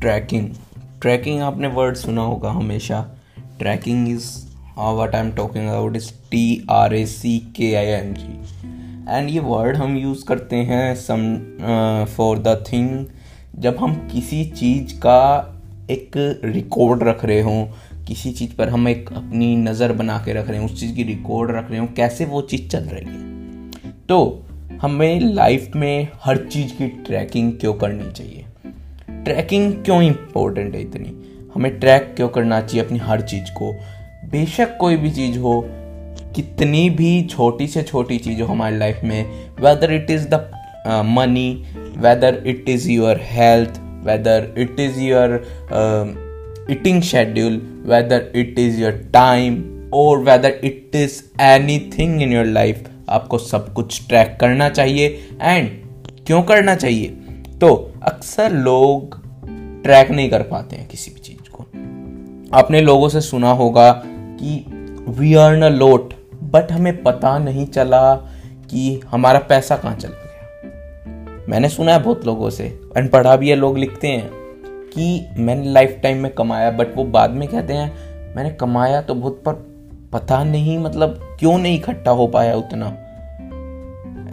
Trekking. 0.00 0.48
Trekking 1.02 1.40
आपने 1.42 1.68
word 1.68 1.96
सुना 1.96 2.22
होगा 2.22 2.50
हमेशा। 2.50 3.00
Tracking 3.58 4.08
is 4.08 4.26
what 4.78 5.14
I 5.14 5.20
am 5.20 5.30
talking 5.32 5.68
about 5.68 5.96
is 5.96 6.10
T 6.30 6.66
R 6.70 6.94
A 6.94 7.04
C 7.06 7.38
K 7.56 7.74
I 7.74 7.86
N 7.86 8.12
G 8.14 8.32
and 9.08 9.28
ये 9.30 9.40
word 9.40 9.76
हम 9.76 9.96
use 9.96 10.24
करते 10.24 10.56
हैं 10.68 10.94
सम 10.96 11.24
फॉर 12.16 12.38
द 12.38 12.64
थिंग 12.72 13.06
जब 13.62 13.76
हम 13.76 13.94
किसी 14.12 14.44
चीज़ 14.50 14.94
का 14.96 15.20
एक 15.90 16.12
रिकॉर्ड 16.44 17.02
रख 17.02 17.24
रहे 17.24 17.40
हों, 17.40 17.64
किसी 18.04 18.32
चीज़ 18.32 18.54
पर 18.56 18.68
हम 18.68 18.88
एक 18.88 19.12
अपनी 19.12 19.54
नज़र 19.56 19.92
बना 19.92 20.18
के 20.18 20.32
रख 20.32 20.48
रहे 20.48 20.58
हैं, 20.58 20.66
उस 20.66 20.80
चीज़ 20.80 20.94
की 20.96 21.02
रिकॉर्ड 21.04 21.50
रख 21.50 21.70
रहे 21.70 21.80
हो, 21.80 21.86
कैसे 21.96 22.24
वो 22.24 22.42
चीज़ 22.42 22.68
चल 22.68 22.84
रही 22.84 23.04
है? 23.04 23.80
तो 24.08 24.44
हमें 24.82 25.20
लाइफ 25.20 25.76
में 25.76 26.08
हर 26.24 26.44
चीज़ 26.46 26.72
की 26.72 26.88
ट्रैकिंग 27.06 27.52
क्यों 27.52 27.74
करनी 27.74 28.10
चाहिए? 28.12 28.44
ट्रैकिंग 29.28 29.72
क्यों 29.84 30.02
इम्पोर्टेंट 30.02 30.74
है 30.74 30.80
इतनी? 30.80 31.14
हमें 31.54 31.78
ट्रैक 31.80 32.12
क्यों 32.16 32.28
करना 32.28 32.60
चाहिए 32.60 32.86
अपनी 32.86 32.98
हर 32.98 33.20
चीज़ 33.20 33.50
को? 33.56 33.72
बेशक 34.24 34.76
कोई 34.80 34.96
भी 34.96 35.10
चीज़ 35.10 35.38
हो, 35.38 35.64
कितनी 36.36 36.90
भी 36.90 37.22
छोटी 37.22 37.66
से 37.66 37.82
छोटी 37.82 38.18
चीज़ 38.18 38.40
हो 38.40 38.46
हमारी 38.46 38.78
लाइफ 38.78 39.00
में 39.04 39.24
whether 39.60 39.92
it 39.92 40.10
is 40.10 40.28
the 40.28 40.34
money 40.86 41.64
whether 41.96 42.42
it 42.46 42.68
is 42.68 42.90
your 42.90 43.20
health 43.22 43.80
whether 44.04 44.54
it 44.58 44.80
is 44.80 45.00
your 45.00 45.46
eating 46.70 46.98
schedule, 47.00 47.54
whether 47.90 48.16
it 48.36 48.58
is 48.62 48.74
your 48.80 48.96
time 49.14 49.54
और 49.92 50.24
whether 50.24 50.50
it 50.68 50.96
is 50.96 51.14
anything 51.40 52.10
in 52.24 52.34
your 52.34 52.46
life, 52.56 52.88
आपको 53.08 53.38
सब 53.38 53.72
कुछ 53.72 54.08
ट्रैक 54.08 54.36
करना 54.40 54.68
चाहिए 54.68 55.28
एंड 55.42 55.70
क्यों 56.26 56.42
करना 56.42 56.74
चाहिए? 56.74 57.16
तो 57.60 57.92
अक्सर 58.02 58.52
लोग 58.52 59.14
ट्रैक 59.82 60.10
नहीं 60.10 60.30
कर 60.30 60.42
पाते 60.42 60.76
हैं 60.76 60.88
किसी 60.88 61.10
भी 61.10 61.20
चीज़ 61.20 61.50
को। 61.50 61.62
आपने 62.56 62.80
लोगों 62.80 63.08
से 63.08 63.20
सुना 63.20 63.50
होगा 63.50 63.90
कि 64.06 64.64
we 65.08 65.34
earn 65.34 65.62
a 65.62 65.68
lot 65.68 66.14
but 66.42 66.72
हमें 66.72 67.02
पता 67.02 67.38
नहीं 67.38 67.66
चला 67.66 68.14
कि 68.70 69.00
हमारा 69.08 69.38
पैसा 69.38 69.76
कहाँ 69.76 69.96
चला 69.96 70.14
गया। 70.14 71.46
मैंने 71.48 71.68
सुना 71.68 71.92
है 71.92 72.02
बहुत 72.02 72.26
लोगों 72.26 72.50
से 72.50 72.66
एंड 72.96 73.10
पढ़ा 73.10 73.36
भी 73.36 73.50
है, 73.50 73.56
लोग 73.56 73.78
लिखते 73.78 74.08
हैं 74.08 74.30
कि 74.94 75.26
मैंने 75.38 75.72
लाइफ 75.72 75.98
टाइम 76.02 76.18
में 76.18 76.32
कमाया 76.34 76.70
बट 76.70 76.96
वो 76.96 77.04
बाद 77.04 77.30
में 77.30 77.48
कहते 77.48 77.72
हैं, 77.72 78.34
मैंने 78.36 78.50
कमाया 78.50 79.02
तो 79.02 79.14
बहुत, 79.14 79.42
पर 79.46 79.52
पता 80.12 80.44
नहीं 80.44 80.78
मतलब 80.78 81.36
क्यों 81.40 81.58
नहीं 81.58 81.76
इकट्ठा 81.78 82.10
हो 82.10 82.26
पाया 82.26 82.54
उतना? 82.54 82.86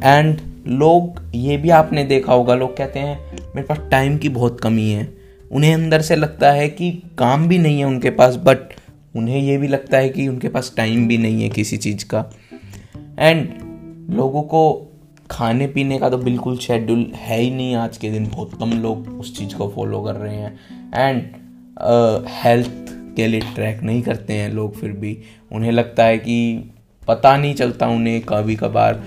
एंड 0.04 0.40
लोग, 0.68 1.22
ये 1.36 1.58
भी 1.58 1.70
आपने 1.70 2.04
देखा 2.04 2.34
होगा, 2.34 2.56
लोग 2.56 2.78
कहते 2.78 3.00
हैं, 3.00 3.18
मेरे 3.56 3.68
पास 3.68 3.80
टाइम 3.92 4.18
की 4.18 4.30
बहुत 4.30 4.60
कमी 4.62 4.90
है। 4.90 5.08
उन्हें 5.52 5.74
अंदर 5.74 6.02
से 6.02 6.16
लगता 6.16 6.52
है 6.52 6.68
कि 6.70 6.92
काम 7.18 7.48
भी 7.48 7.58
नहीं 7.58 7.80
है 7.80 7.86
उनके 7.86 8.10
पास 8.10 8.36
बट 8.36 8.74
उन्हें 9.16 9.42
ये 9.42 9.58
भी 9.58 9.68
लगता 9.68 9.98
है 9.98 10.10
कि 10.10 10.28
उनके 10.28 10.50
पास 10.50 10.74
टाइम 10.78 11.08
भी 11.08 11.18
नहीं 11.18 11.44
है 11.44 11.50
किसी 11.50 11.78
चीज़ 11.78 12.06
का। 12.06 12.26
एंड 13.20 13.50
लोगों 14.10 14.42
को 14.42 14.92
खाने 15.32 15.68
पीने 15.68 15.98
का 16.00 16.10
तो 16.10 16.18
बिल्कुल 16.18 16.58
शेड्यूल 16.58 17.06
है 17.16 17.40
ही 17.40 17.52
नहीं 17.52 17.76
आज 17.76 17.98
के 17.98 18.10
दिन। 18.12 18.28
बहुत 18.28 18.54
कम 18.60 18.72
लोग 18.72 19.08
उस 19.20 19.38
चीज़ 19.38 19.56
को 19.56 19.72
फॉलो 19.76 20.02
कर 20.02 20.16
रहे 20.16 20.36
हैं। 20.36 20.60
एंड 20.96 22.26
हेल्थ 22.44 22.94
के 23.16 23.28
लिए 23.28 23.42
ट्रैक 23.56 23.82
नहीं 23.84 24.02
करते 24.02 24.34
हैं 24.34 24.52
लोग 24.54 24.76
फिर 24.76 24.92
भी। 24.92 25.18
उन्हें 25.52 25.72
लगता 25.72 26.04
है 26.04 26.18
कि 26.18 26.72
पता 27.08 27.38
नहीं 27.38 27.54
चलता 27.54 27.88
उन्हें 27.88 28.22
कभी 28.22 28.56
कभार 28.56 29.04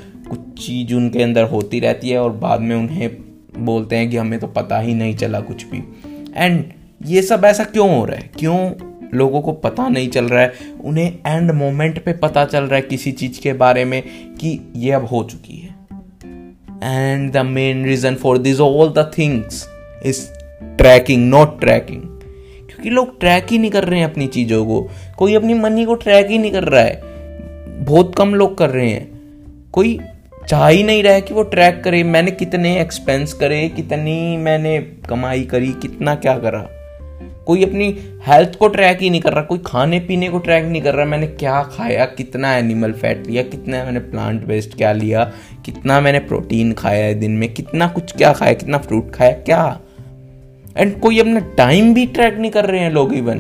चीज़ 0.59 0.95
उनके 0.95 1.23
अंदर 1.23 1.45
होती 1.45 1.81
रहती 1.81 2.09
है 2.09 2.19
और 2.19 2.33
बाद 2.33 2.61
में 2.61 2.77
उन्हें 2.77 3.17
बोलते 3.59 3.97
हैं 3.97 4.11
कि 4.11 4.17
हमें 4.17 4.41
तो 4.41 4.47
पता 4.47 4.79
ही 4.79 4.95
नहीं 4.95 5.17
चला 5.17 5.41
कुछ 5.41 5.67
भी। 5.67 5.83
एंड 6.37 6.65
ये 7.07 7.23
सब 7.23 7.43
ऐसा 7.45 7.65
क्यों 7.65 7.97
हो 7.97 8.05
रहा 8.05 8.17
है? 8.17 8.31
क्यों 8.39 8.71
लोगों 9.15 9.41
को 9.41 9.53
पता 9.53 9.89
नहीं 9.89 10.09
चल 10.09 10.25
रहा 10.25 10.43
है? 10.43 10.53
उन्हें 10.85 11.19
एंड 11.27 11.51
मोमेंट 11.51 12.05
पे 12.05 12.13
पता 12.13 12.45
चल 12.45 12.65
रहा 12.65 12.77
है 12.77 12.83
किसी 12.83 13.13
चीज़ 13.13 13.41
के 13.41 13.53
बारे 13.53 13.85
में 13.85 14.03
कि 14.41 14.73
ये 14.77 14.93
अब 14.93 15.05
हो 15.05 15.25
चुकी 15.25 15.59
है। 15.59 15.75
And 16.83 17.33
the 17.33 17.37
main 17.37 17.85
reason 17.85 18.15
for 18.15 18.39
this 18.39 18.61
all 18.61 18.89
the 18.89 19.11
things 19.19 19.69
is 20.07 20.29
tracking 20.63 21.31
not 21.31 21.61
tracking 21.61 22.03
क्योंकि 22.69 22.91
लोग 22.91 23.21
ट्रैक 23.21 23.47
ही 23.51 23.59
नहीं 23.59 23.71
कर 23.71 23.85
रहे 23.85 24.01
हैं 24.01 24.11
अपनी 24.11 24.27
चीज़ों 24.27 24.67
को। 24.67 24.91
कोई 25.17 25.35
अपनी 25.35 25.55
मनी 25.55 25.85
को 25.85 25.95
ट्रैक 25.95 26.27
ही 26.27 26.39
नहीं 26.39 26.53
कर 26.53 26.65
रहा 26.65 26.83
है। 26.83 27.03
बहुत 27.85 28.15
कम 28.15 28.35
लोग 28.35 28.59
कर 28.59 28.71
रहे 28.71 28.91
हैं। 28.91 29.21
कोई 29.73 30.01
चाह 30.49 30.69
ही 30.69 30.83
नहीं 30.83 31.03
रहा 31.03 31.19
कि 31.19 31.35
वो 31.35 31.43
ट्रैक 31.43 31.85
करे, 31.85 32.05
मैंने 32.05 32.31
कितने 32.31 32.81
एक्सपेंस 32.81 33.33
करे, 33.33 33.69
कितनी 33.69 34.37
मैंने 34.37 34.79
कमाई 35.09 35.43
करी, 35.43 35.69
कितना 35.69 36.15
क्या 36.15 36.39
करा। 36.39 36.69
कोई 37.47 37.65
अपनी 37.65 37.99
हेल्थ 38.27 38.59
को 38.59 38.69
ट्रैक 38.69 38.99
ही 38.99 39.11
नहीं 39.11 39.21
कर 39.21 39.33
रहा, 39.33 39.43
कोई 39.43 39.61
खाने 39.67 40.01
पीने 40.01 40.29
को 40.29 40.39
ट्रैक 40.39 40.65
नहीं 40.65 40.83
कर 40.83 40.95
रहा, 40.95 41.07
मैंने 41.07 41.27
क्या 41.27 41.63
खाया, 41.63 42.05
कितना 42.05 42.57
एनिमल 42.57 42.93
फैट 42.93 43.27
लिया, 43.27 43.43
कितना 43.43 43.85
मैंने 43.85 43.99
प्लांट 43.99 44.47
बेस्ड 44.47 44.75
क्या 44.75 44.93
लिया, 44.93 45.33
कितना 45.65 46.01
मैंने 46.01 46.19
प्रोटीन 46.19 46.73
खाया 46.73 47.05
है 47.05 47.15
दिन 47.15 47.31
में, 47.31 47.55
कितना 47.55 47.89
कुछ 47.89 48.17
क्या 48.17 48.33
खाया, 48.33 48.53
कितना 48.53 48.79
फ्रूट 48.79 49.11
खाया, 49.11 49.33
क्या? 49.33 49.81
एंड 50.77 51.01
कोई 51.01 51.21
अपना 51.21 51.41
टाइम 51.41 51.95
भी 51.95 52.07
ट्रैक 52.07 52.39
नहीं 52.39 52.51
कर 52.51 52.65
रहे 52.65 52.81
हैं 52.81 52.91
लोग 52.91 53.15
इवन 53.15 53.39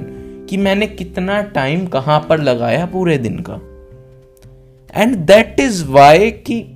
कि 0.50 0.56
मैंने 0.56 0.86
कितना 0.86 1.42
टाइम 1.42 1.86
कहाँ 1.86 2.26
पर 2.28 2.38
लगाया 2.38 2.86
पूरे 2.86 3.18
दिन 3.18 3.44
का। 3.50 3.60
एंड 5.02 5.16
दैट 5.16 5.60
इज़ 5.60 5.84
वाई 5.84 6.30
कि 6.30 6.74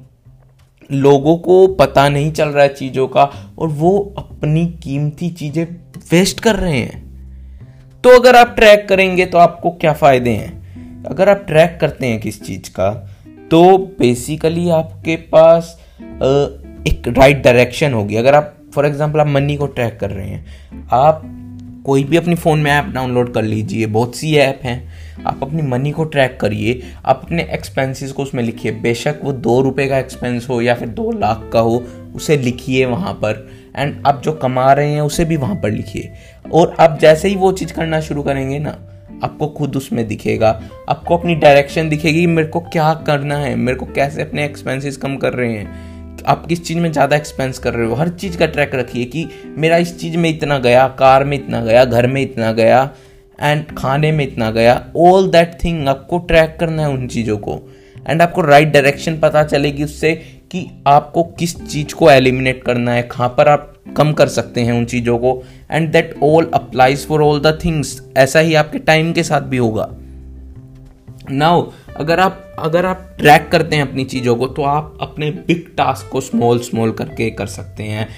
लोगों 0.93 1.37
को 1.39 1.67
पता 1.75 2.09
नहीं 2.09 2.33
चल 2.33 2.49
रहा 2.49 2.63
है 2.63 2.75
चीज़ों 2.75 3.07
का 3.09 3.25
और 3.59 3.69
वो 3.69 3.99
अपनी 4.19 4.67
कीमती 4.83 5.31
चीज़ें 5.31 5.65
वेस्ट 6.13 6.41
कर 6.41 6.57
रहे 6.57 6.79
हैं। 6.79 7.01
तो 8.05 8.11
अगर 8.11 8.37
आप 8.37 8.55
ट्रैक 8.57 8.87
करेंगे 8.89 9.27
तो 9.27 9.39
आपको 9.39 9.71
क्या 9.71 9.93
फ़ायदे 9.93 10.31
हैं? 10.31 11.05
अगर 11.05 11.29
आप 11.29 11.45
ट्रैक 11.47 11.79
करते 11.81 12.07
हैं 12.07 12.21
किस 12.21 12.43
चीज़ 12.43 12.71
का 12.71 12.91
तो 13.51 13.79
बेसिकली 13.99 14.69
आपके 14.71 15.17
पास 15.33 15.79
एक 16.03 17.09
राइट 17.09 17.43
डायरेक्शन 17.45 17.93
होगी। 17.93 18.17
अगर 18.17 18.35
आप 18.35 18.55
फॉर 18.75 18.87
एग्जांपल 18.87 19.21
आप 19.21 19.27
मनी 19.27 19.57
को 19.57 19.67
ट्रैक 19.69 19.99
कर 20.01 20.11
रहे 20.11 20.29
हैं, 20.29 20.45
आप 20.93 21.23
कोई 21.85 22.05
भी 22.05 22.17
अपनी 22.17 22.35
फ़ोन 22.35 22.61
में 22.61 22.71
ऐप 22.71 22.85
डाउनलोड 22.85 23.35
कर 23.35 23.43
लीजिए, 23.43 23.87
बहुत 23.87 24.17
सी 24.17 24.37
ऐप 24.37 24.61
हैं। 24.63 24.93
आप 25.27 25.39
अपनी 25.43 25.63
मनी 25.63 25.91
को 25.91 26.05
ट्रैक 26.05 26.39
करिए, 26.41 26.83
आप 27.05 27.21
अपने 27.25 27.43
एक्सपेंसेस 27.43 28.13
को 28.13 28.23
उसमें 28.23 28.43
लिखिए। 28.43 28.73
बेशक 28.73 29.17
वो 29.25 29.33
दो 29.33 29.61
रुपये 29.61 29.87
का 29.87 29.99
एक्सपेंस 29.99 30.47
हो 30.51 30.61
या 30.61 30.75
फिर 30.75 30.89
दो 30.89 31.11
लाख 31.11 31.51
का 31.53 31.61
हो, 31.61 31.85
उसे 32.15 32.37
लिखिए 32.37 32.85
वहाँ 32.85 33.15
पर। 33.15 33.51
एंड 33.77 34.03
आप 34.07 34.23
जो 34.25 34.33
कमा 34.33 34.73
रहे 34.73 34.91
हैं, 34.91 35.01
उसे 35.01 35.25
भी 35.25 35.37
वहाँ 35.37 35.55
पर 35.55 35.71
लिखिए। 35.71 36.13
और 36.53 36.77
आप 36.81 36.99
जैसे 37.01 37.29
ही 37.29 37.37
वो 37.37 37.53
चीज़ 37.53 37.73
करना 37.73 38.01
शुरू 38.01 38.23
करेंगे 38.23 38.59
ना, 38.59 38.79
आपको 39.25 39.47
खुद 39.47 39.77
उसमें 39.77 40.09
दिखेगा। 40.09 40.63
आपको 40.89 41.17
अपनी 41.17 41.35
डायरेक्शन 41.35 41.89
दिखेगी, 41.89 42.27
मेरे 42.27 42.49
को 42.49 42.61
क्या 42.61 42.95
करना 42.95 43.37
है, 43.37 43.57
मेरे 43.57 43.79
को 43.79 43.87
कैसे 43.87 44.23
अपने 44.23 44.45
एक्सपेंसेस 44.45 44.97
कम 44.97 45.17
कर 45.17 45.33
रहे 45.33 45.53
हैं। 45.53 45.92
आप 46.27 46.47
किस 46.47 46.65
चीज़ 46.65 46.79
में 46.79 46.91
ज़्यादा 46.93 47.17
एक्सपेंस 47.17 47.59
कर 47.59 47.75
रहे 47.75 47.87
हो? 47.87 47.95
हर 47.95 48.09
चीज़ 48.09 48.39
का 48.39 48.47
ट्रैक 48.47 48.75
रखिए 48.75 49.05
कि 49.05 49.27
मेरा 49.59 49.77
इस 49.77 49.99
चीज़ 50.01 50.17
में 50.17 50.29
इतना 50.31 50.59
गया, 50.59 50.89
कार 50.89 51.25
में 51.25 51.37
इतना 51.37 51.61
गया, 51.61 51.85
घर 51.85 52.07
में 52.07 52.23
इतना 52.23 52.53
गया 52.53 52.91
एंड 53.41 53.65
खाने 53.79 54.13
में 54.13 54.25
इतना 54.25 54.51
गया 54.51 54.75
ऑल 54.97 55.31
दैट 55.31 55.59
थिंग 55.65 55.89
आपको 55.89 56.19
ट्रैक 56.19 56.57
करना 56.61 56.83
है 56.83 56.89
उन 56.89 57.07
चीज़ों 57.09 57.37
को। 57.39 57.61
एंड 58.09 58.23
आपको 58.23 58.41
राइट 58.41 58.63
right 58.63 58.75
डायरेक्शन 58.75 59.19
पता 59.19 59.43
चलेगी 59.45 59.85
उससे 59.85 60.15
कि 60.51 60.67
आपको 60.87 61.23
किस 61.39 61.55
चीज़ 61.67 61.95
को 61.95 62.11
एलिमिनेट 62.11 62.63
करना 62.65 62.93
है, 62.93 63.03
कहाँ 63.03 63.29
पर 63.29 63.49
आप 63.49 63.69
कम 63.97 64.13
कर 64.13 64.29
सकते 64.29 64.61
हैं 64.61 64.73
उन 64.73 64.85
चीज़ों 64.85 65.19
को। 65.19 65.43
And 65.71 65.91
that 65.93 66.15
all 66.23 66.51
applies 66.55 67.07
for 67.07 67.23
all 67.23 67.41
the 67.41 67.59
things 67.65 68.01
ऐसा 68.17 68.41
ही 68.41 68.55
आपके 68.55 68.79
टाइम 68.79 69.13
के 69.13 69.23
साथ 69.23 69.41
भी 69.41 69.57
होगा। 69.57 69.89
नाउ 71.31 71.63
अगर 71.97 72.21
आप 72.21 72.57
अगर 72.59 72.87
आप 72.87 73.15
ट्रैक 73.19 73.49
करते 73.53 73.77
हैं 73.77 73.83
अपनी 73.83 74.05
चीज़ों 74.05 74.35
को 74.37 74.47
तो 74.47 74.63
आप 74.63 74.99
अपने 75.01 75.31
बिग 75.31 75.65
टास्क 75.77 76.09
को 76.13 76.21
स्मॉल 76.21 76.59
स्मॉल 76.59 76.93
करके 76.93 77.31
कर 77.31 77.47
सकते 77.47 77.83
हैं। 77.83 78.09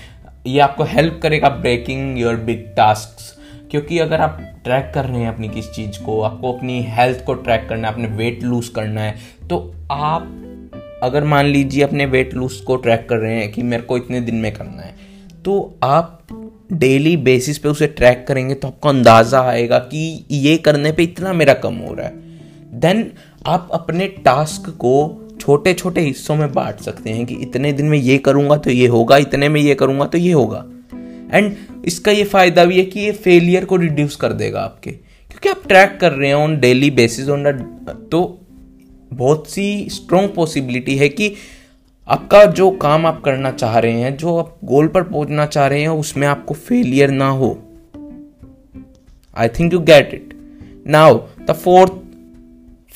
ये 0.47 0.59
आपको 0.61 0.85
हेल्प 0.85 1.19
करेगा 1.23 1.49
ब्रेकिंग 1.49 2.19
योर 2.19 2.37
बिग 2.37 2.65
टास्क 2.77 3.71
क्योंकि 3.71 3.99
अगर 3.99 4.21
आप 4.21 4.39
ट्रैक 4.65 4.91
कर 4.95 5.05
रहे 5.05 5.21
हैं 5.21 5.29
अपनी 5.29 5.49
किस 5.49 5.71
चीज़ 5.71 5.99
को, 6.03 6.21
आपको 6.23 6.53
अपनी 6.53 6.83
हेल्थ 6.89 7.25
को 7.25 7.35
ट्रैक 7.35 7.67
करना 7.69 7.89
है, 7.89 7.95
अपने 7.95 8.09
वेट 8.09 8.43
लूज 8.43 8.69
करना 8.69 9.01
है 9.01 9.15
तो 9.51 9.75
आप, 9.91 10.23
अगर 11.03 11.25
मान 11.25 11.47
लीजिए 11.47 11.83
अपने 11.83 12.07
वेट 12.07 12.35
लूज 12.35 12.53
को 12.61 12.77
ट्रैक 12.77 13.09
कर 13.09 13.17
रहे 13.17 13.37
हैं 13.37 13.51
कि 13.53 13.63
मेरे 13.63 13.83
को 13.83 13.97
इतने 13.97 14.21
दिन 14.21 14.35
में 14.35 14.53
करना 14.53 14.83
है 14.83 14.95
तो 15.45 15.75
आप 15.83 16.21
डेली 16.73 17.17
बेसिस 17.17 17.59
पे 17.59 17.69
उसे 17.69 17.87
ट्रैक 17.87 18.25
करेंगे 18.29 18.55
तो 18.55 18.69
आपको 18.69 18.89
अंदाज़ा 18.89 19.41
आएगा 19.43 19.79
कि 19.79 20.25
ये 20.31 20.57
करने 20.59 20.93
पे 20.93 21.03
इतना 21.03 21.33
मेरा 21.33 21.55
कम 21.55 21.75
हो 21.75 21.95
रहा 21.95 22.07
है। 22.07 22.23
देन 22.75 23.11
आप 23.47 23.69
अपने 23.73 24.07
टास्क 24.25 24.69
को 24.71 25.21
छोटे 25.41 25.73
छोटे 25.75 26.01
हिस्सों 26.01 26.37
में 26.37 26.53
बांट 26.53 26.81
सकते 26.81 27.11
हैं 27.11 27.25
कि 27.27 27.35
इतने 27.35 27.73
दिन 27.73 27.87
में 27.87 27.99
ये 27.99 28.19
करूँगा 28.19 28.57
तो 28.57 28.71
ये 28.71 28.87
होगा, 28.87 29.17
इतने 29.17 29.49
में 29.49 29.61
ये 29.61 29.75
करूँगा 29.75 30.05
तो 30.05 30.19
ये 30.19 30.33
होगा। 30.33 30.65
एंड 31.33 31.57
इसका 31.85 32.13
ये 32.13 32.25
फ़ायदा 32.25 32.65
भी 32.65 32.79
है 32.79 32.85
कि 32.85 33.01
ये 33.01 33.13
फेलियर 33.13 33.65
को 33.65 33.77
रिड्यूस 33.77 34.17
कर 34.17 34.33
देगा 34.33 34.61
आपके। 34.61 34.91
क्योंकि 34.91 35.49
आप 35.49 35.67
ट्रैक 35.69 35.99
कर 36.01 36.13
रहे 36.13 36.29
हैं 36.29 36.35
ऑन 36.35 36.59
डेली 36.61 36.91
बेसिस 36.91 37.29
ऑन 37.29 37.53
तो 38.13 38.23
बहुत 39.13 39.51
सी 39.51 39.89
स्ट्रॉन्ग 39.91 40.33
पॉसिबिलिटी 40.35 40.97
है 40.97 41.09
कि 41.09 41.33
आपका 42.09 42.45
जो 42.45 42.71
काम 42.71 43.07
आप 43.07 43.21
करना 43.23 43.51
चाह 43.51 43.79
रहे 43.79 44.01
हैं, 44.01 44.17
जो 44.17 44.37
आप 44.39 44.57
गोल 44.65 44.89
पर 44.89 45.03
पहुँचना 45.03 45.47
चाह 45.47 45.67
रहे 45.67 45.81
हैं, 45.81 45.89
उसमें 45.89 46.27
आपको 46.27 46.55
फेलियर 46.55 47.11
ना 47.11 47.29
हो। 47.29 47.59
I 49.37 49.49
think 49.49 49.73
you 49.73 49.79
get 49.81 50.15
it 50.15 50.33
now 50.87 51.19
the 51.49 51.53
fourth 51.53 51.93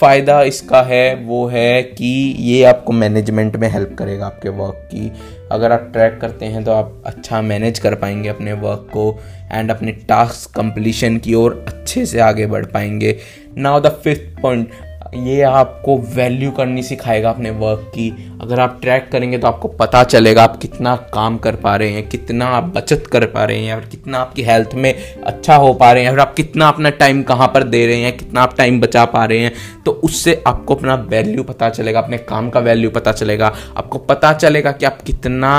फ़ायदा 0.01 0.43
इसका 0.43 0.81
है, 0.83 1.15
वो 1.17 1.47
है 1.47 1.83
कि 1.83 2.07
ये 2.41 2.63
आपको 2.65 2.93
मैनेजमेंट 2.93 3.57
में 3.57 3.69
हेल्प 3.69 3.95
करेगा 3.99 4.27
आपके 4.27 4.49
वर्क 4.49 4.89
की। 4.93 5.11
अगर 5.53 5.73
आप 5.73 5.89
ट्रैक 5.93 6.19
करते 6.21 6.47
हैं 6.47 6.63
तो 6.65 6.73
आप 6.73 7.03
अच्छा 7.07 7.41
मैनेज 7.43 7.79
कर 7.79 7.95
पाएँगे 7.95 8.29
अपने 8.29 8.53
वर्क 8.53 8.89
को 8.93 9.11
एंड 9.53 9.71
अपने 9.71 9.93
टास्क 10.09 10.55
कंप्लीशन 10.57 11.17
की 11.19 11.35
ओर 11.35 11.65
अच्छे 11.69 12.05
से 12.07 12.21
आगे 12.21 12.47
बढ़ 12.47 12.67
पाएँगे। 12.67 13.17
नाउ 13.57 13.81
द 13.81 13.91
फिफ्थ 14.05 14.41
पॉइंट 14.43 14.71
ये 15.17 15.43
आपको 15.43 15.97
वैल्यू 16.15 16.51
करनी 16.51 16.83
सिखाएगा 16.83 17.31
अपने 17.31 17.51
वर्क 17.51 17.91
की। 17.95 18.11
अगर 18.43 18.61
आप 18.61 18.79
ट्रैक 18.83 19.09
करेंगे 19.13 19.39
तो 19.39 19.47
आपको 19.47 19.69
पता 19.69 20.03
चलेगा 20.05 20.43
आप 20.43 20.57
कितना 20.57 20.95
काम 21.15 21.37
कर 21.39 21.57
पा 21.57 21.75
रहे 21.77 21.91
हैं, 21.91 22.09
कितना 22.09 22.47
आप 22.47 22.65
बचत 22.75 23.07
कर 23.13 23.27
पा 23.27 23.45
रहे 23.45 23.59
हैं 23.59 23.79
फिर 23.81 23.89
कितना 23.91 24.19
आपकी 24.19 24.43
हेल्थ 24.43 24.75
में 24.75 24.95
अच्छा 25.25 25.57
हो 25.57 25.73
पा 25.75 25.93
रहे 25.93 26.03
हैं 26.05 26.11
फिर 26.11 26.21
आप 26.21 26.35
कितना 26.35 26.69
अपना 26.69 26.91
टाइम 26.93 27.23
कहाँ 27.23 27.49
पर 27.49 27.63
दे 27.65 27.85
रहे 27.87 28.01
हैं, 28.01 28.17
कितना 28.17 28.43
आप 28.43 28.57
टाइम 28.59 28.81
बचा 28.81 29.05
पा 29.05 29.25
रहे 29.25 29.39
हैं। 29.39 29.53
तो 29.85 29.91
उससे 30.05 30.43
आपको 30.47 30.75
अपना 30.75 30.95
वैल्यू 30.95 31.43
पता 31.45 31.69
चलेगा, 31.71 32.01
अपने 32.01 32.19
काम 32.19 32.51
का 32.51 32.61
वैल्यू 32.61 32.91
पता 32.91 33.13
चलेगा। 33.13 33.55
आपको 33.77 33.99
पता 34.01 34.33
चलेगा 34.33 34.73
कि 34.73 34.87
आप 34.87 35.03
कितना 35.03 35.55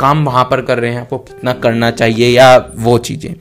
काम 0.00 0.24
वहाँ 0.24 0.44
पर 0.44 0.62
कर 0.62 0.78
रहे 0.78 0.92
हैं, 0.92 1.00
आपको 1.00 1.18
कितना 1.18 1.52
करना 1.54 1.90
चाहिए 1.90 2.28
या 2.28 2.56
वो 2.76 2.96
चीज़ें। 3.00 3.34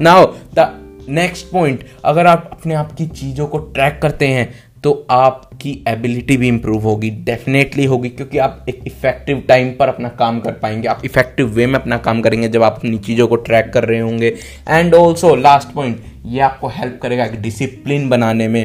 नाउ 0.00 0.26
द 0.54 0.72
नेक्स्ट 1.08 1.46
पॉइंट 1.46 1.80
अगर 2.04 2.26
आप 2.26 2.48
अपने 2.52 2.74
आप 2.74 2.92
की 2.92 3.06
चीज़ों 3.06 3.46
को 3.46 3.58
ट्रैक 3.58 3.98
करते 4.02 4.26
हैं 4.26 4.52
तो 4.84 4.92
आपकी 5.10 5.70
एबिलिटी 5.88 6.36
भी 6.36 6.48
इंप्रूव 6.48 6.82
होगी 6.82 7.10
डेफिनेटली 7.26 7.84
होगी, 7.84 8.08
क्योंकि 8.08 8.38
आप 8.38 8.66
एक 8.68 8.80
इफ़ेक्टिव 8.86 9.42
टाइम 9.48 9.70
पर 9.70 9.88
अपना 9.88 10.08
काम 10.08 10.40
कर 10.40 10.52
पाएँगे। 10.52 10.88
आप 10.88 11.00
इफ़ेक्टिव 11.04 11.46
वे 11.46 11.66
में 11.66 11.74
अपना 11.74 11.96
काम 11.98 12.20
करेंगे, 12.22 12.48
जब 12.48 12.62
आप 12.62 12.76
अपनी 12.76 12.98
चीज़ों 12.98 13.26
को 13.28 13.36
ट्रैक 13.38 13.70
कर 13.74 13.84
रहे 13.84 14.00
होंगे। 14.00 14.34
एंड 14.68 14.94
ऑल्सो 14.94 15.34
लास्ट 15.36 15.72
पॉइंट 15.74 16.02
ये 16.26 16.40
आपको 16.40 16.68
हेल्प 16.68 16.98
करेगा 17.02 17.24
एक 17.24 17.40
डिसिप्लिन 17.42 18.08
बनाने 18.08 18.48
में। 18.48 18.64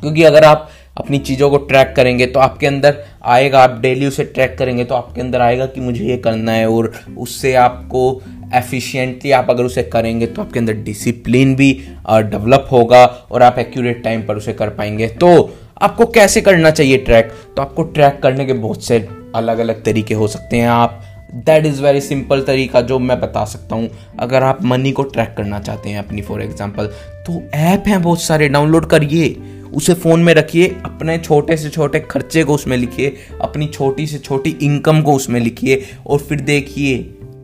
क्योंकि 0.00 0.22
अगर 0.22 0.44
आप 0.44 0.68
अपनी 0.96 1.18
चीज़ों 1.18 1.50
को 1.50 1.56
ट्रैक 1.58 1.92
करेंगे 1.96 2.26
तो 2.26 2.40
आपके 2.40 2.66
अंदर 2.66 2.96
आएगा, 3.24 3.62
आप 3.62 3.78
डेली 3.80 4.06
उसे 4.06 4.24
ट्रैक 4.24 4.56
करेंगे 4.58 4.84
तो 4.84 4.94
आपके 4.94 5.20
अंदर 5.20 5.40
आएगा 5.40 5.66
कि 5.66 5.80
मुझे 5.80 6.04
ये 6.04 6.16
करना 6.18 6.52
है, 6.52 6.68
और 6.68 6.92
उससे 7.18 7.54
आपको 7.56 8.22
एफिशिएंटली 8.54 9.30
आप 9.30 9.50
अगर 9.50 9.64
उसे 9.64 9.82
करेंगे 9.84 10.26
तो 10.26 10.42
आपके 10.42 10.58
अंदर 10.58 10.74
डिसिप्लिन 10.82 11.54
भी 11.56 11.72
डेवलप 12.10 12.68
होगा 12.72 13.04
और 13.04 13.42
आप 13.42 13.58
एक्यूरेट 13.58 14.02
टाइम 14.04 14.22
पर 14.22 14.36
उसे 14.36 14.52
कर 14.52 14.70
पाएँगे। 14.70 15.08
तो 15.08 15.58
आपको 15.82 16.06
कैसे 16.06 16.40
करना 16.40 16.70
चाहिए 16.70 16.96
ट्रैक 16.98 17.32
तो 17.56 17.62
आपको 17.62 17.82
ट्रैक 17.84 18.18
करने 18.22 18.46
के 18.46 18.52
बहुत 18.54 18.84
से 18.84 19.06
अलग 19.34 19.58
अलग 19.58 19.84
तरीके 19.84 20.14
हो 20.14 20.28
सकते 20.28 20.56
हैं 20.56 20.68
आप। 20.68 21.02
दैट 21.36 21.66
इज़ 21.66 21.82
वेरी 21.82 22.00
सिंपल 22.00 22.40
तरीका 22.42 22.80
जो 22.80 22.98
मैं 22.98 23.20
बता 23.20 23.44
सकता 23.44 23.76
हूँ। 23.76 23.88
अगर 24.20 24.42
आप 24.42 24.62
मनी 24.64 24.92
को 24.92 25.02
ट्रैक 25.04 25.34
करना 25.36 25.58
चाहते 25.60 25.90
हैं 25.90 25.98
अपनी 25.98 26.22
फॉर 26.22 26.42
एग्ज़ाम्पल 26.42 26.86
तो 27.26 27.42
ऐप 27.54 27.84
हैं 27.86 28.00
बहुत 28.02 28.22
सारे 28.22 28.48
डाउनलोड 28.48 28.86
करिए। 28.86 29.36
उसे 29.68 29.94
फ़ोन 29.94 30.22
में 30.22 30.32
रखिए, 30.34 30.66
अपने 30.84 31.16
छोटे 31.18 31.56
से 31.56 31.70
छोटे 31.70 32.00
खर्चे 32.00 32.44
को 32.44 32.54
उसमें 32.54 32.76
लिखिए, 32.76 33.16
अपनी 33.40 33.66
छोटी 33.66 34.06
से 34.06 34.18
छोटी 34.18 34.56
इनकम 34.62 35.02
को 35.02 35.12
उसमें 35.12 35.38
लिखिए 35.40 35.82
और 36.06 36.18
फिर 36.18 36.40
देखिए 36.40 36.98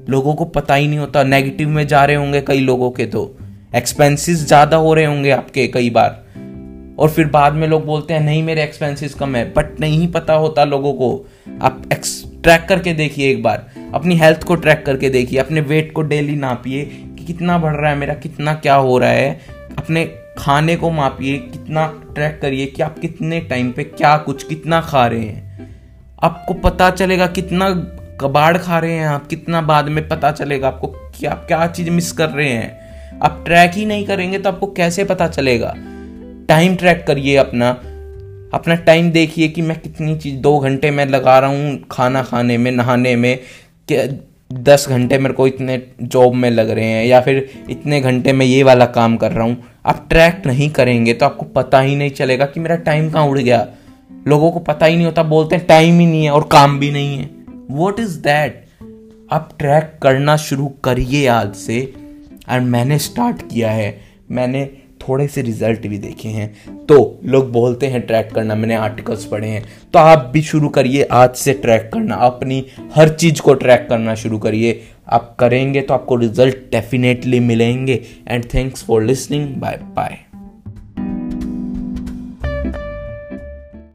लोगों 0.08 0.34
को 0.34 0.44
पता 0.44 0.74
ही 0.74 0.88
नहीं 0.88 0.98
होता। 0.98 1.22
नेगेटिव 1.22 1.68
में 1.68 1.86
जा 1.86 2.04
रहे 2.04 2.16
होंगे 2.16 2.40
कई 2.40 2.60
लोगों 2.60 2.90
के 2.90 3.06
तो। 3.06 3.36
एक्सपेंसेस 3.74 4.46
ज़्यादा 4.46 4.76
हो 4.76 4.94
रहे 4.94 5.04
होंगे 5.04 5.30
आपके 5.30 5.66
कई 5.66 5.90
बार। 5.90 6.22
और 6.98 7.10
फिर 7.10 7.26
बाद 7.26 7.52
में 7.52 7.66
लोग 7.68 7.84
बोलते 7.86 8.14
हैं, 8.14 8.20
नहीं, 8.20 8.42
मेरे 8.42 8.62
एक्सपेंसेस 8.62 9.14
कम 9.14 9.36
है। 9.36 9.44
बट 9.52 9.80
नहीं 9.80 10.08
पता 10.08 10.34
होता 10.34 10.64
लोगों 10.64 10.92
को। 10.92 11.26
आप 11.62 11.82
एक्स 11.92 12.22
ट्रैक 12.42 12.66
करके 12.68 12.92
देखिए 12.92 13.30
एक 13.30 13.42
बार। 13.42 13.66
अपनी 13.94 14.16
हेल्थ 14.16 14.44
को 14.44 14.54
ट्रैक 14.54 14.84
करके 14.86 15.10
देखिए। 15.10 15.38
अपने 15.38 15.60
वेट 15.60 15.92
को 15.92 16.02
डेली 16.02 16.36
नापिए 16.36 16.84
कि 16.84 17.24
कितना 17.24 17.58
बढ़ 17.58 17.74
रहा 17.76 17.90
है 17.90 17.96
मेरा, 17.96 18.14
कितना 18.14 18.54
क्या 18.54 18.74
हो 18.74 18.98
रहा 18.98 19.10
है। 19.10 19.40
अपने 19.78 20.04
खाने 20.38 20.76
को 20.76 20.90
मापिए, 20.90 21.38
कितना 21.38 21.86
ट्रैक 22.14 22.38
करिए 22.42 22.66
कि 22.66 22.82
आप 22.82 22.98
कितने 22.98 23.40
टाइम 23.40 23.70
पे 23.72 23.84
क्या 23.84 24.16
कुछ, 24.18 24.42
कितना 24.42 24.80
खा 24.80 25.06
रहे 25.06 25.20
हैं। 25.20 25.42
आपको 26.22 26.54
पता 26.54 26.90
चलेगा 26.90 27.26
कितना 27.26 27.68
कबाड़ 28.20 28.56
खा 28.58 28.78
रहे 28.78 28.92
हैं 28.92 29.06
आप, 29.06 29.26
कितना 29.26 29.60
बाद 29.62 29.88
में 29.88 30.06
पता 30.08 30.30
चलेगा 30.32 30.68
आपको 30.68 30.88
क्या 31.18 31.30
आप 31.30 31.44
क्या 31.46 31.66
चीज़ 31.66 31.90
मिस 31.90 32.12
कर 32.12 32.28
रहे 32.28 32.48
हैं। 32.48 33.18
आप 33.20 33.42
ट्रैक 33.46 33.72
ही 33.72 33.86
नहीं 33.86 34.06
करेंगे 34.06 34.38
तो 34.38 34.48
आपको 34.48 34.66
कैसे 34.66 35.04
पता 35.04 35.28
चलेगा? 35.28 35.74
टाइम 36.48 36.76
ट्रैक 36.76 37.04
करिए 37.06 37.36
अपना। 37.36 37.70
अपना 38.54 38.74
टाइम 38.76 39.10
देखिए 39.10 39.48
कि 39.48 39.62
मैं 39.62 39.78
कितनी 39.80 40.16
चीज़, 40.16 40.36
दो 40.36 40.58
घंटे 40.58 40.90
में 40.90 41.04
लगा 41.06 41.38
रहा 41.38 41.50
हूँ 41.50 41.78
खाना 41.90 42.22
खाने 42.22 42.58
में, 42.58 42.70
नहाने 42.72 43.16
में 43.16 43.38
दस 44.52 44.86
घंटे 44.88 45.18
मेरे 45.18 45.34
को 45.34 45.46
इतने 45.46 45.80
जॉब 46.02 46.34
में 46.34 46.50
लग 46.50 46.70
रहे 46.70 46.84
हैं 46.84 47.04
या 47.06 47.20
फिर 47.20 47.48
इतने 47.70 48.00
घंटे 48.00 48.32
में 48.32 48.44
ये 48.46 48.62
वाला 48.62 48.86
काम 48.86 49.16
कर 49.16 49.32
रहा 49.32 49.44
हूँ। 49.44 49.56
आप 49.86 50.06
ट्रैक 50.08 50.42
नहीं 50.46 50.68
करेंगे 50.70 51.14
तो 51.14 51.26
आपको 51.26 51.46
पता 51.46 51.80
ही 51.80 51.96
नहीं 51.96 52.10
चलेगा 52.10 52.46
कि 52.46 52.60
मेरा 52.60 52.76
टाइम 52.76 53.10
कहाँ 53.10 53.26
उड़ 53.26 53.38
गया। 53.38 53.66
लोगों 54.28 54.50
को 54.50 54.60
पता 54.60 54.86
ही 54.86 54.96
नहीं 54.96 55.06
होता, 55.06 55.22
बोलते 55.22 55.56
हैं 55.56 55.66
टाइम 55.66 55.98
ही 56.00 56.06
नहीं 56.06 56.24
है 56.24 56.30
और 56.30 56.48
काम 56.52 56.78
भी 56.78 56.90
नहीं 56.90 57.18
है। 57.18 57.30
वॉट 57.70 58.00
इज़ 58.00 58.18
दैट 58.18 58.64
आप 59.32 59.54
ट्रैक 59.58 59.98
करना 60.02 60.36
शुरू 60.36 60.66
करिए 60.66 61.26
आज 61.26 61.54
से। 61.54 61.94
एंड 62.50 62.66
मैंने 62.66 62.98
स्टार्ट 62.98 63.42
किया 63.42 63.70
है। 63.70 64.00
मैंने 64.30 64.70
थोड़े 65.00 65.28
से 65.28 65.42
रिज़ल्ट 65.42 65.86
भी 65.86 65.98
देखे 65.98 66.28
हैं। 66.28 66.54
तो 66.86 67.20
लोग 67.24 67.52
बोलते 67.52 67.86
हैं 67.86 68.00
ट्रैक 68.00 68.30
करना, 68.34 68.54
मैंने 68.54 68.74
आर्टिकल्स 68.74 69.24
पढ़े 69.24 69.48
हैं। 69.48 69.64
तो 69.92 69.98
आप 69.98 70.30
भी 70.32 70.42
शुरू 70.42 70.68
करिए 70.68 71.02
आज 71.02 71.34
से 71.34 71.52
ट्रैक 71.52 71.90
करना। 71.94 72.14
अपनी 72.14 72.66
हर 72.94 73.08
चीज़ 73.08 73.40
को 73.40 73.54
ट्रैक 73.54 73.86
करना 73.90 74.14
शुरू 74.14 74.38
करिए। 74.38 74.82
आप 75.08 75.36
करेंगे 75.38 75.80
तो 75.80 75.94
आपको 75.94 76.16
रिज़ल्ट 76.16 76.56
डेफिनेटली 76.56 77.40
मिलेंगे। 77.40 78.02
And 78.28 78.44
thanks 78.44 78.84
for 78.84 79.02
listening 79.02 79.56
bye 79.56 79.78
bye 79.82 80.33